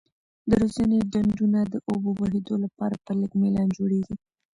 [0.49, 4.15] د روزنې ډنډونه د اوبو بهیدو لپاره په لږ میلان جوړیږي.